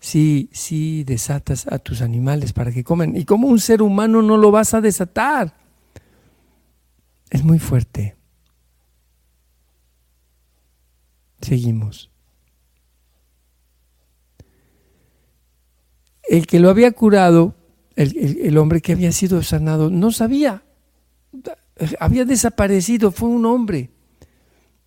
Sí, 0.00 0.48
sí 0.52 1.04
desatas 1.04 1.66
a 1.66 1.78
tus 1.78 2.00
animales 2.00 2.54
para 2.54 2.72
que 2.72 2.82
coman. 2.82 3.16
Y 3.16 3.26
como 3.26 3.48
un 3.48 3.60
ser 3.60 3.82
humano 3.82 4.22
no 4.22 4.38
lo 4.38 4.50
vas 4.50 4.72
a 4.72 4.80
desatar. 4.80 5.54
Es 7.28 7.44
muy 7.44 7.58
fuerte. 7.58 8.16
Seguimos. 11.42 12.10
El 16.28 16.46
que 16.46 16.60
lo 16.60 16.70
había 16.70 16.92
curado, 16.92 17.54
el, 18.02 18.58
hombre 18.58 18.80
que 18.80 18.92
había 18.92 19.12
sido 19.12 19.42
sanado, 19.42 19.90
no 19.90 20.10
sabía. 20.10 20.62
Había 21.98 22.24
desaparecido, 22.24 23.10
fue 23.10 23.28
un 23.28 23.46
hombre 23.46 23.90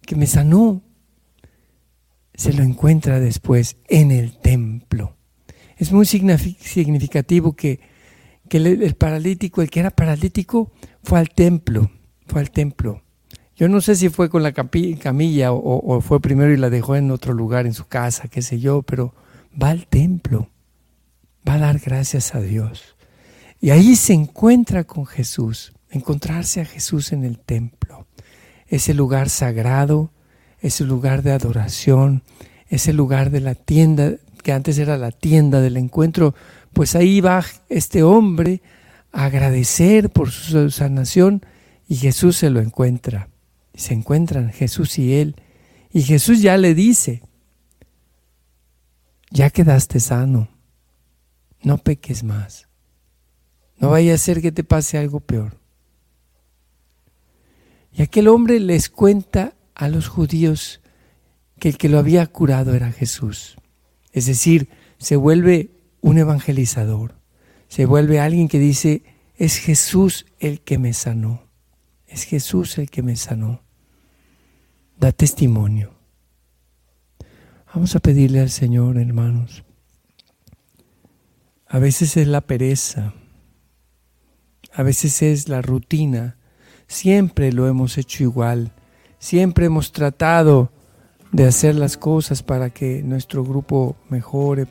que 0.01 0.15
me 0.15 0.27
sanó. 0.27 0.81
Se 2.33 2.53
lo 2.53 2.63
encuentra 2.63 3.19
después 3.19 3.77
en 3.87 4.11
el 4.11 4.37
templo. 4.39 5.15
Es 5.77 5.91
muy 5.91 6.05
significativo 6.05 7.55
que, 7.55 7.79
el 8.49 8.95
paralítico, 8.95 9.61
el 9.61 9.69
que 9.69 9.79
era 9.79 9.91
paralítico, 9.91 10.71
fue 11.03 11.19
al 11.19 11.29
templo 11.29 11.89
fue 12.27 12.41
al 12.41 12.51
templo. 12.51 13.01
Yo 13.55 13.69
no 13.69 13.81
sé 13.81 13.95
si 13.95 14.09
fue 14.09 14.29
con 14.29 14.43
la 14.43 14.51
camilla 14.51 15.51
o, 15.51 16.01
fue 16.01 16.19
primero 16.19 16.51
y 16.51 16.57
la 16.57 16.69
dejó 16.69 16.95
en 16.95 17.11
otro 17.11 17.33
lugar, 17.33 17.65
en 17.65 17.73
su 17.73 17.85
casa, 17.85 18.27
qué 18.27 18.41
sé 18.41 18.59
yo, 18.59 18.81
pero 18.81 19.13
va 19.61 19.69
al 19.69 19.85
templo, 19.85 20.49
va 21.47 21.53
a 21.53 21.59
dar 21.59 21.79
gracias 21.79 22.33
a 22.33 22.41
Dios. 22.41 22.92
Y 23.63 23.71
ahí 23.71 23.95
se 23.95 24.11
encuentra 24.11 24.83
con 24.83 25.05
Jesús, 25.05 25.71
encontrarse 25.89 26.59
a 26.59 26.65
Jesús 26.65 27.13
en 27.13 27.23
el 27.23 27.39
templo, 27.39 28.07
ese 28.67 28.93
lugar 28.93 29.29
sagrado, 29.29 30.11
ese 30.59 30.83
lugar 30.83 31.23
de 31.23 31.31
adoración, 31.31 32.23
ese 32.67 32.91
lugar 32.91 33.29
de 33.29 33.39
la 33.39 33.55
tienda, 33.55 34.15
que 34.43 34.51
antes 34.51 34.77
era 34.79 34.97
la 34.97 35.11
tienda 35.11 35.61
del 35.61 35.77
encuentro, 35.77 36.35
pues 36.73 36.93
ahí 36.97 37.21
va 37.21 37.45
este 37.69 38.03
hombre 38.03 38.61
a 39.13 39.23
agradecer 39.23 40.09
por 40.09 40.31
su 40.31 40.69
sanación 40.69 41.41
y 41.87 41.95
Jesús 41.95 42.35
se 42.35 42.49
lo 42.49 42.59
encuentra. 42.59 43.29
Se 43.75 43.93
encuentran 43.93 44.51
Jesús 44.51 44.99
y 44.99 45.13
él. 45.13 45.37
Y 45.89 46.01
Jesús 46.01 46.41
ya 46.41 46.57
le 46.57 46.75
dice, 46.75 47.21
ya 49.31 49.49
quedaste 49.49 50.01
sano, 50.01 50.49
no 51.61 51.77
peques 51.77 52.25
más. 52.25 52.67
No 53.77 53.89
vaya 53.89 54.13
a 54.13 54.17
ser 54.17 54.41
que 54.41 54.51
te 54.51 54.63
pase 54.63 54.97
algo 54.97 55.19
peor. 55.19 55.57
Y 57.91 58.01
aquel 58.01 58.27
hombre 58.27 58.59
les 58.59 58.89
cuenta 58.89 59.55
a 59.75 59.87
los 59.87 60.07
judíos 60.07 60.81
que 61.59 61.69
el 61.69 61.77
que 61.77 61.89
lo 61.89 61.99
había 61.99 62.25
curado 62.27 62.73
era 62.73 62.91
Jesús. 62.91 63.55
Es 64.11 64.25
decir, 64.25 64.69
se 64.97 65.15
vuelve 65.15 65.71
un 66.01 66.17
evangelizador, 66.17 67.15
se 67.67 67.85
vuelve 67.85 68.19
alguien 68.19 68.47
que 68.47 68.59
dice, 68.59 69.03
es 69.35 69.57
Jesús 69.57 70.25
el 70.39 70.61
que 70.61 70.77
me 70.77 70.93
sanó. 70.93 71.43
Es 72.07 72.23
Jesús 72.23 72.77
el 72.77 72.89
que 72.89 73.01
me 73.01 73.15
sanó. 73.15 73.63
Da 74.99 75.11
testimonio. 75.11 75.93
Vamos 77.73 77.95
a 77.95 77.99
pedirle 77.99 78.39
al 78.39 78.51
Señor, 78.51 78.97
hermanos. 78.97 79.63
A 81.65 81.79
veces 81.79 82.17
es 82.17 82.27
la 82.27 82.41
pereza, 82.41 83.15
a 84.73 84.83
veces 84.83 85.21
es 85.21 85.49
la 85.49 85.61
rutina. 85.61 86.37
Siempre 86.87 87.51
lo 87.51 87.67
hemos 87.67 87.97
hecho 87.97 88.23
igual. 88.23 88.71
Siempre 89.19 89.65
hemos 89.65 89.91
tratado 89.91 90.71
de 91.31 91.45
hacer 91.45 91.75
las 91.75 91.97
cosas 91.97 92.43
para 92.43 92.69
que 92.69 93.01
nuestro 93.03 93.43
grupo 93.43 93.95
mejore, 94.09 94.67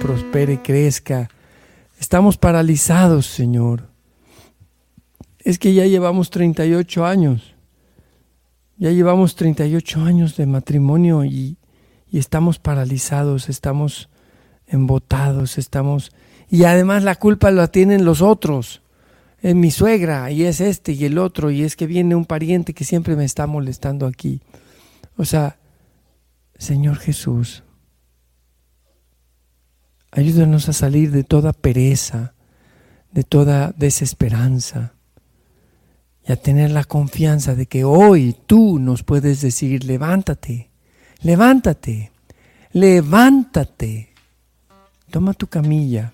prospere, 0.00 0.62
crezca. 0.62 1.28
Estamos 1.98 2.36
paralizados, 2.36 3.26
Señor 3.26 3.88
es 5.48 5.58
que 5.58 5.72
ya 5.72 5.86
llevamos 5.86 6.28
38 6.28 7.06
años. 7.06 7.54
Ya 8.76 8.90
llevamos 8.90 9.34
38 9.34 10.02
años 10.02 10.36
de 10.36 10.44
matrimonio 10.44 11.24
y, 11.24 11.56
estamos 12.12 12.58
paralizados, 12.58 13.48
estamos 13.48 14.10
embotados, 14.66 15.56
estamos... 15.56 16.12
Y 16.50 16.64
además 16.64 17.02
la 17.02 17.14
culpa 17.14 17.50
la 17.50 17.68
tienen 17.68 18.04
los 18.04 18.20
otros. 18.20 18.82
Es 19.40 19.54
mi 19.54 19.70
suegra 19.70 20.30
y 20.30 20.44
es 20.44 20.60
este 20.60 20.92
y 20.92 21.04
el 21.04 21.18
otro 21.18 21.50
y 21.50 21.62
es 21.62 21.76
que 21.76 21.86
viene 21.86 22.14
un 22.14 22.24
pariente 22.24 22.74
que 22.74 22.84
siempre 22.84 23.16
me 23.16 23.24
está 23.24 23.46
molestando 23.46 24.06
aquí. 24.06 24.40
O 25.16 25.24
sea, 25.24 25.58
Señor 26.56 26.96
Jesús, 26.98 27.62
ayúdanos 30.10 30.68
a 30.68 30.72
salir 30.72 31.12
de 31.12 31.22
toda 31.22 31.52
pereza, 31.52 32.34
de 33.12 33.22
toda 33.22 33.72
desesperanza 33.76 34.94
y 36.26 36.32
a 36.32 36.36
tener 36.36 36.72
la 36.72 36.84
confianza 36.84 37.54
de 37.54 37.66
que 37.66 37.84
hoy 37.84 38.36
tú 38.46 38.80
nos 38.80 39.04
puedes 39.04 39.40
decir, 39.40 39.84
levántate, 39.84 40.70
levántate, 41.22 42.10
levántate, 42.72 44.14
toma 45.10 45.32
tu 45.32 45.46
camilla 45.46 46.12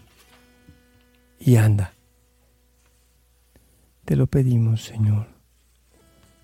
y 1.41 1.57
anda. 1.57 1.93
Te 4.05 4.17
lo 4.17 4.27
pedimos, 4.27 4.85
Señor. 4.85 5.27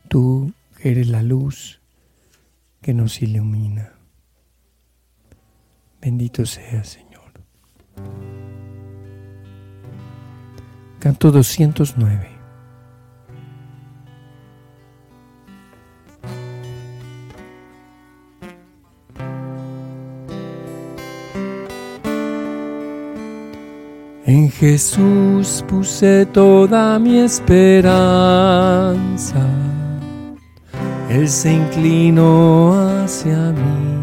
Tú 0.09 0.53
eres 0.83 1.09
la 1.09 1.23
luz 1.23 1.81
que 2.81 2.95
nos 2.95 3.21
ilumina. 3.21 3.93
Bendito 6.01 6.47
sea, 6.47 6.83
Señor. 6.85 7.21
Canto 10.99 11.31
209. 11.31 12.30
Jesús 24.61 25.65
puse 25.67 26.27
toda 26.27 26.99
mi 26.99 27.21
esperanza. 27.21 27.89
Él 31.09 31.27
se 31.31 31.55
inclinó 31.55 32.75
hacia 32.75 33.53
mí 33.53 33.97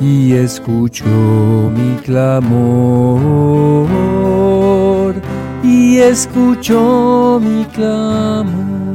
y 0.00 0.32
escuchó 0.32 1.04
mi 1.04 1.96
clamor 1.96 3.84
y 5.62 5.98
escuchó 5.98 7.38
mi 7.42 7.66
clamor. 7.66 8.86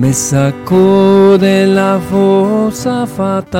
me 0.00 0.14
sacó 0.14 0.59
de 0.70 1.66
la 1.66 1.98
fosa 1.98 3.04
fatal, 3.04 3.58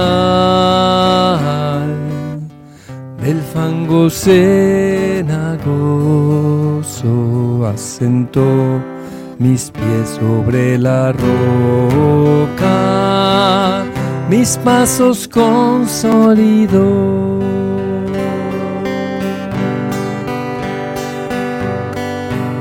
del 3.20 3.40
fango 3.52 4.08
cenagoso, 4.08 4.46
asentó 7.66 8.80
mis 9.40 9.72
pies 9.72 10.18
sobre 10.20 10.78
la 10.78 11.10
roca, 11.12 12.62
mis 14.28 14.56
pasos 14.58 15.26
consolidó 15.26 17.00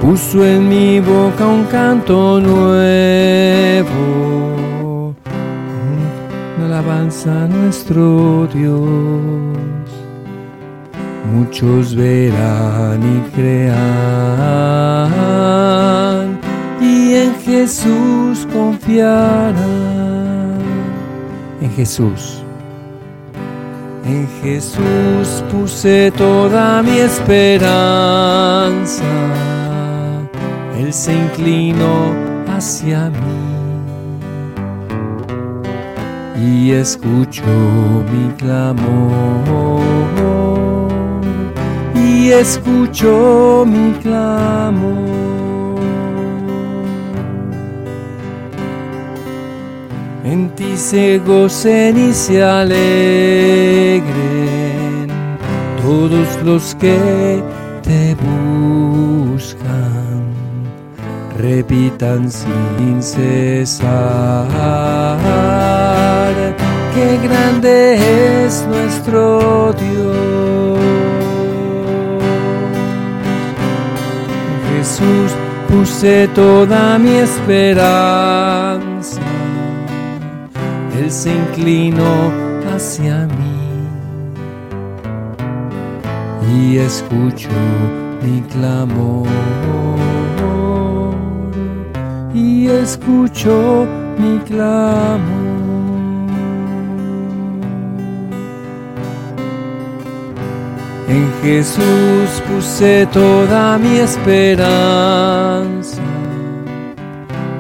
puso 0.10 0.44
en 0.44 0.68
mi 0.68 1.00
boca 1.00 1.46
un 1.46 1.66
canto 1.66 2.40
nuevo, 2.40 3.90
alabanza 6.80 7.44
a 7.44 7.48
nuestro 7.48 8.48
Dios. 8.54 8.80
Muchos 11.34 11.96
verán 11.96 13.02
y 13.04 13.20
crean 13.36 13.80
y 16.82 17.16
en 17.16 17.36
Jesús 17.42 18.48
confiarán. 18.54 19.58
En 21.62 21.72
Jesús. 21.72 22.42
En 24.06 24.26
Jesús 24.42 25.44
puse 25.52 26.14
toda 26.18 26.82
mi 26.82 27.00
esperanza 27.00 29.04
él 30.80 30.94
se 30.94 31.14
inclinó 31.14 32.14
hacia 32.48 33.10
mí 33.10 33.49
y 36.42 36.72
escuchó 36.72 37.44
mi 38.12 38.32
clamor. 38.38 39.82
Y 41.96 42.32
escuchó 42.32 43.66
mi 43.68 43.94
clamor. 44.02 45.20
En 50.24 50.50
ti 50.56 50.78
se 50.78 51.18
gocen 51.20 51.98
y 52.10 52.14
se 52.14 52.44
alegren 52.44 52.80
todos 55.82 56.28
los 56.44 56.76
que 56.76 57.42
te 57.82 58.16
buscan. 58.16 59.80
Repitan 61.38 62.30
sin 62.30 63.02
cesar, 63.02 64.46
qué 66.94 67.18
grande 67.24 68.46
es 68.46 68.66
nuestro 68.68 69.74
Dios. 69.74 70.80
Jesús 74.72 75.32
puse 75.68 76.28
toda 76.30 76.98
mi 76.98 77.18
esperanza, 77.18 79.22
Él 80.98 81.12
se 81.12 81.32
inclinó 81.32 82.32
hacia 82.74 83.28
mí 83.28 83.60
y 86.52 86.78
escuchó 86.78 87.50
mi 88.22 88.42
clamor 88.42 89.28
y 92.34 92.68
escuchó 92.68 93.88
mi 94.18 94.40
clamor. 94.40 95.39
En 101.10 101.28
Jesús 101.42 102.30
puse 102.48 103.08
toda 103.12 103.80
mi 103.80 103.98
esperanza, 103.98 104.62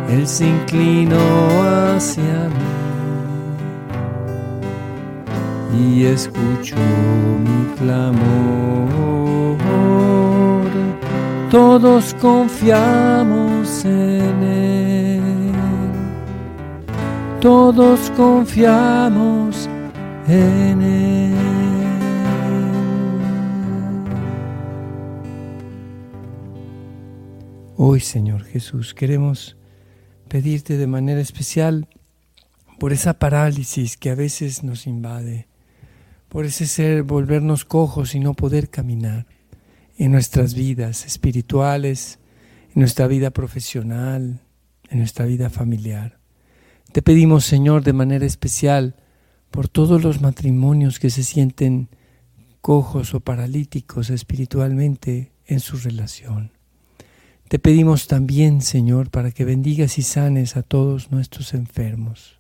Él 0.07 0.27
se 0.27 0.45
inclinó 0.45 1.17
hacia 1.95 2.49
mí 5.73 5.89
y 5.97 6.05
escuchó 6.05 6.75
mi 6.75 7.65
clamor. 7.75 8.29
Todos 11.49 12.13
confiamos 12.21 13.83
en 13.83 14.43
Él. 14.43 15.21
Todos 17.41 18.11
confiamos 18.15 19.67
en 20.27 20.81
Él. 20.83 21.48
Hoy, 27.81 28.01
Señor 28.01 28.43
Jesús, 28.43 28.93
queremos 28.93 29.55
pedirte 30.27 30.75
de 30.75 30.85
manera 30.85 31.21
especial 31.21 31.87
por 32.77 32.91
esa 32.91 33.19
parálisis 33.19 33.95
que 33.95 34.09
a 34.09 34.15
veces 34.15 34.65
nos 34.65 34.85
invade, 34.85 35.47
por 36.27 36.43
ese 36.43 36.67
ser 36.67 37.03
volvernos 37.03 37.63
cojos 37.63 38.15
y 38.15 38.19
no 38.19 38.33
poder 38.33 38.69
caminar 38.69 39.27
en 39.97 40.11
nuestras 40.11 40.55
vidas 40.55 41.05
espirituales, 41.05 42.19
en 42.75 42.81
nuestra 42.81 43.07
vida 43.07 43.31
profesional, 43.31 44.41
en 44.89 44.97
nuestra 44.97 45.25
vida 45.25 45.49
familiar. 45.49 46.19
Te 46.91 47.01
pedimos, 47.01 47.45
Señor, 47.45 47.85
de 47.85 47.93
manera 47.93 48.25
especial 48.25 48.97
por 49.51 49.69
todos 49.69 50.03
los 50.03 50.19
matrimonios 50.19 50.99
que 50.99 51.09
se 51.09 51.23
sienten 51.23 51.87
cojos 52.59 53.13
o 53.13 53.21
paralíticos 53.21 54.09
espiritualmente 54.09 55.31
en 55.45 55.61
su 55.61 55.77
relación. 55.77 56.58
Te 57.49 57.57
pedimos 57.57 58.05
también, 58.05 58.61
Señor, 58.61 59.09
para 59.09 59.31
que 59.31 59.43
bendigas 59.43 59.97
y 59.97 60.03
sanes 60.03 60.55
a 60.55 60.61
todos 60.61 61.11
nuestros 61.11 61.55
enfermos. 61.55 62.39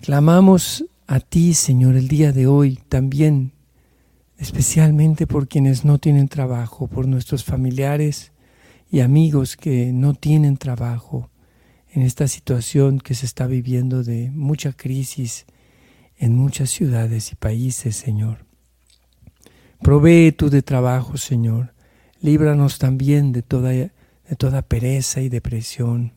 Clamamos 0.00 0.86
a 1.06 1.20
ti, 1.20 1.52
Señor, 1.52 1.96
el 1.96 2.08
día 2.08 2.32
de 2.32 2.46
hoy 2.46 2.78
también 2.88 3.52
especialmente 4.38 5.26
por 5.26 5.48
quienes 5.48 5.84
no 5.84 5.98
tienen 5.98 6.28
trabajo, 6.28 6.86
por 6.86 7.06
nuestros 7.06 7.44
familiares 7.44 8.32
y 8.90 9.00
amigos 9.00 9.54
que 9.54 9.92
no 9.92 10.14
tienen 10.14 10.56
trabajo 10.56 11.28
en 11.92 12.00
esta 12.00 12.26
situación 12.26 13.00
que 13.00 13.14
se 13.14 13.26
está 13.26 13.46
viviendo 13.46 14.02
de 14.02 14.30
mucha 14.30 14.72
crisis 14.72 15.44
en 16.16 16.34
muchas 16.34 16.70
ciudades 16.70 17.32
y 17.32 17.34
países, 17.34 17.96
Señor. 17.96 18.46
Provee 19.82 20.32
tú 20.32 20.48
de 20.48 20.62
trabajo, 20.62 21.18
Señor. 21.18 21.74
Líbranos 22.22 22.78
también 22.78 23.32
de 23.32 23.42
toda, 23.42 23.72
de 24.28 24.36
toda 24.36 24.62
pereza 24.62 25.20
y 25.20 25.28
depresión, 25.28 26.14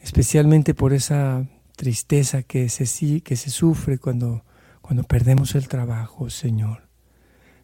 especialmente 0.00 0.74
por 0.74 0.92
esa 0.92 1.46
tristeza 1.76 2.42
que 2.42 2.68
se, 2.68 3.22
que 3.22 3.36
se 3.36 3.50
sufre 3.50 3.98
cuando, 3.98 4.44
cuando 4.80 5.04
perdemos 5.04 5.54
el 5.54 5.68
trabajo, 5.68 6.30
Señor. 6.30 6.88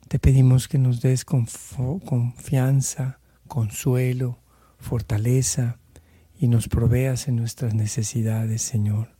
Te 0.08 0.18
pedimos 0.18 0.68
que 0.68 0.78
nos 0.78 1.00
des 1.00 1.24
confianza, 1.24 3.18
consuelo, 3.48 4.38
fortaleza 4.78 5.78
y 6.38 6.48
nos 6.48 6.68
proveas 6.68 7.28
en 7.28 7.36
nuestras 7.36 7.74
necesidades, 7.74 8.62
Señor. 8.62 9.16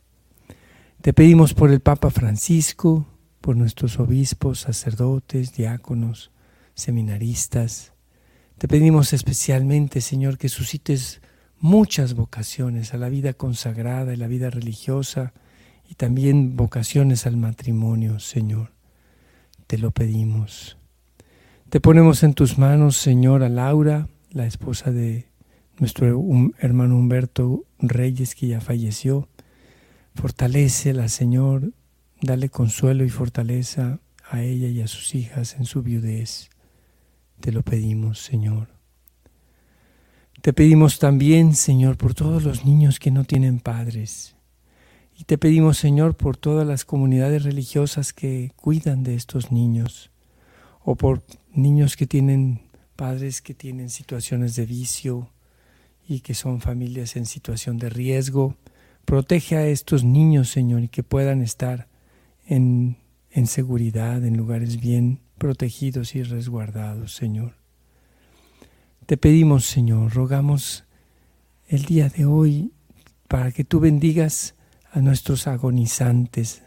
Te 1.01 1.12
pedimos 1.12 1.55
por 1.55 1.70
el 1.70 1.81
Papa 1.81 2.11
Francisco, 2.11 3.07
por 3.40 3.57
nuestros 3.57 3.99
obispos, 3.99 4.61
sacerdotes, 4.61 5.55
diáconos, 5.55 6.33
seminaristas. 6.75 7.92
Te 8.58 8.68
pedimos 8.68 9.12
especialmente, 9.12 10.00
Señor, 10.00 10.38
que 10.38 10.48
suscites 10.48 11.20
muchas 11.60 12.14
vocaciones 12.14 12.94
a 12.94 12.96
la 12.96 13.10
vida 13.10 13.34
consagrada 13.34 14.14
y 14.14 14.16
la 14.16 14.28
vida 14.28 14.48
religiosa 14.48 15.34
y 15.90 15.94
también 15.94 16.56
vocaciones 16.56 17.26
al 17.26 17.36
matrimonio, 17.36 18.18
Señor. 18.18 18.72
Te 19.66 19.76
lo 19.76 19.90
pedimos. 19.90 20.78
Te 21.68 21.80
ponemos 21.80 22.22
en 22.22 22.32
tus 22.32 22.56
manos, 22.56 22.96
Señor, 22.96 23.42
a 23.42 23.50
Laura, 23.50 24.08
la 24.30 24.46
esposa 24.46 24.90
de 24.90 25.26
nuestro 25.78 26.06
hermano 26.58 26.96
Humberto 26.96 27.64
Reyes, 27.78 28.34
que 28.34 28.46
ya 28.46 28.62
falleció. 28.62 29.28
Fortalécela, 30.14 31.08
Señor, 31.08 31.72
dale 32.22 32.48
consuelo 32.48 33.04
y 33.04 33.10
fortaleza 33.10 34.00
a 34.30 34.42
ella 34.42 34.68
y 34.68 34.80
a 34.80 34.86
sus 34.86 35.14
hijas 35.14 35.56
en 35.58 35.66
su 35.66 35.82
viudez. 35.82 36.48
Te 37.40 37.53
lo 37.53 37.62
pedimos, 37.62 38.20
Señor. 38.20 38.68
Te 40.42 40.53
pedimos 40.53 40.99
también, 40.99 41.55
Señor, 41.55 41.96
por 41.96 42.14
todos 42.14 42.44
los 42.44 42.64
niños 42.64 42.99
que 42.99 43.11
no 43.11 43.25
tienen 43.25 43.61
padres. 43.61 44.37
Y 45.18 45.25
te 45.25 45.38
pedimos, 45.38 45.79
Señor, 45.79 46.16
por 46.16 46.37
todas 46.37 46.66
las 46.66 46.85
comunidades 46.85 47.42
religiosas 47.42 48.12
que 48.12 48.53
cuidan 48.55 49.03
de 49.03 49.14
estos 49.14 49.51
niños, 49.51 50.11
o 50.85 50.94
por 50.94 51.25
niños 51.53 51.96
que 51.96 52.07
tienen 52.07 52.66
padres 52.96 53.42
que 53.42 53.55
tienen 53.55 53.90
situaciones 53.90 54.57
de 54.57 54.66
vicio 54.66 55.31
y 56.09 56.20
que 56.20 56.35
son 56.35 56.61
familias 56.61 57.14
en 57.16 57.27
situación 57.27 57.79
de 57.79 57.90
riesgo. 57.90 58.57
Protege 59.05 59.57
a 59.57 59.66
estos 59.66 60.03
niños, 60.03 60.49
Señor, 60.49 60.83
y 60.83 60.88
que 60.88 61.03
puedan 61.03 61.42
estar 61.42 61.88
en, 62.46 62.96
en 63.31 63.46
seguridad, 63.46 64.25
en 64.25 64.37
lugares 64.37 64.81
bien 64.81 65.20
protegidos 65.38 66.14
y 66.14 66.22
resguardados, 66.22 67.14
Señor. 67.14 67.55
Te 69.07 69.16
pedimos, 69.16 69.66
Señor, 69.66 70.14
rogamos 70.14 70.85
el 71.68 71.85
día 71.85 72.09
de 72.09 72.25
hoy 72.25 72.72
para 73.29 73.53
que 73.53 73.64
tú 73.64 73.81
bendigas 73.81 74.55
a 74.92 75.01
nuestros 75.01 75.46
agonizantes, 75.46 76.62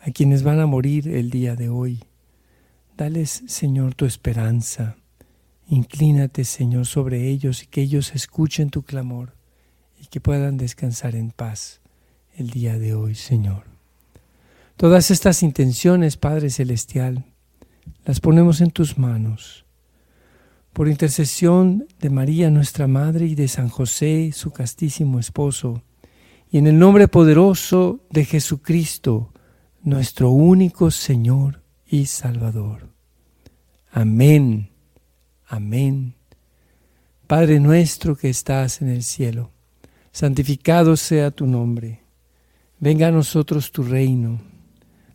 a 0.00 0.10
quienes 0.10 0.42
van 0.42 0.60
a 0.60 0.66
morir 0.66 1.08
el 1.08 1.30
día 1.30 1.56
de 1.56 1.68
hoy. 1.68 2.04
Dales, 2.96 3.42
Señor, 3.46 3.94
tu 3.94 4.04
esperanza. 4.04 4.96
Inclínate, 5.68 6.44
Señor, 6.44 6.86
sobre 6.86 7.28
ellos 7.28 7.62
y 7.62 7.66
que 7.66 7.82
ellos 7.82 8.14
escuchen 8.14 8.70
tu 8.70 8.82
clamor 8.82 9.34
y 10.00 10.06
que 10.06 10.20
puedan 10.20 10.56
descansar 10.56 11.14
en 11.14 11.30
paz 11.30 11.80
el 12.36 12.50
día 12.50 12.78
de 12.78 12.94
hoy, 12.94 13.14
Señor. 13.14 13.64
Todas 14.76 15.10
estas 15.10 15.42
intenciones, 15.42 16.16
Padre 16.16 16.50
Celestial, 16.50 17.31
las 18.04 18.20
ponemos 18.20 18.60
en 18.60 18.70
tus 18.70 18.98
manos. 18.98 19.64
Por 20.72 20.88
intercesión 20.88 21.86
de 22.00 22.10
María, 22.10 22.50
nuestra 22.50 22.86
Madre, 22.86 23.26
y 23.26 23.34
de 23.34 23.48
San 23.48 23.68
José, 23.68 24.32
su 24.32 24.52
castísimo 24.52 25.18
esposo, 25.18 25.82
y 26.50 26.58
en 26.58 26.66
el 26.66 26.78
nombre 26.78 27.08
poderoso 27.08 28.00
de 28.10 28.24
Jesucristo, 28.24 29.32
nuestro 29.82 30.30
único 30.30 30.90
Señor 30.90 31.62
y 31.86 32.06
Salvador. 32.06 32.88
Amén, 33.90 34.70
amén. 35.46 36.14
Padre 37.26 37.60
nuestro 37.60 38.16
que 38.16 38.30
estás 38.30 38.82
en 38.82 38.88
el 38.88 39.02
cielo, 39.02 39.50
santificado 40.10 40.96
sea 40.96 41.30
tu 41.30 41.46
nombre. 41.46 42.02
Venga 42.78 43.08
a 43.08 43.12
nosotros 43.12 43.70
tu 43.72 43.82
reino 43.82 44.51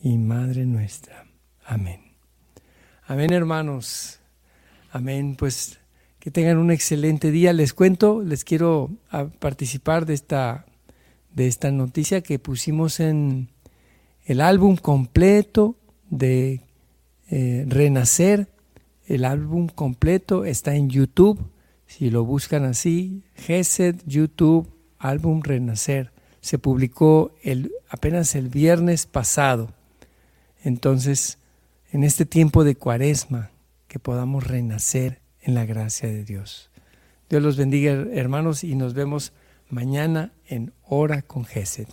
y 0.00 0.16
Madre 0.18 0.66
nuestra. 0.66 1.26
Amén. 1.64 2.00
Amén, 3.06 3.32
hermanos. 3.32 4.20
Amén. 4.90 5.36
Pues 5.36 5.78
que 6.26 6.32
tengan 6.32 6.58
un 6.58 6.72
excelente 6.72 7.30
día. 7.30 7.52
Les 7.52 7.72
cuento, 7.72 8.20
les 8.20 8.42
quiero 8.42 8.90
ah, 9.12 9.28
participar 9.38 10.06
de 10.06 10.14
esta, 10.14 10.66
de 11.32 11.46
esta 11.46 11.70
noticia 11.70 12.20
que 12.20 12.40
pusimos 12.40 12.98
en 12.98 13.48
el 14.24 14.40
álbum 14.40 14.76
completo 14.76 15.76
de 16.10 16.62
eh, 17.30 17.64
Renacer. 17.68 18.48
El 19.06 19.24
álbum 19.24 19.68
completo 19.68 20.44
está 20.44 20.74
en 20.74 20.90
YouTube. 20.90 21.38
Si 21.86 22.10
lo 22.10 22.24
buscan 22.24 22.64
así, 22.64 23.22
GESED, 23.36 24.02
YouTube, 24.04 24.68
álbum 24.98 25.42
Renacer. 25.42 26.10
Se 26.40 26.58
publicó 26.58 27.36
el, 27.44 27.70
apenas 27.88 28.34
el 28.34 28.48
viernes 28.48 29.06
pasado. 29.06 29.75
Entonces, 30.66 31.38
en 31.92 32.02
este 32.02 32.26
tiempo 32.26 32.64
de 32.64 32.74
cuaresma, 32.74 33.52
que 33.86 34.00
podamos 34.00 34.44
renacer 34.44 35.20
en 35.40 35.54
la 35.54 35.64
gracia 35.64 36.08
de 36.08 36.24
Dios. 36.24 36.70
Dios 37.30 37.40
los 37.40 37.56
bendiga, 37.56 37.92
hermanos, 38.12 38.64
y 38.64 38.74
nos 38.74 38.92
vemos 38.92 39.32
mañana 39.68 40.32
en 40.44 40.72
Hora 40.82 41.22
con 41.22 41.44
Gesed. 41.44 41.86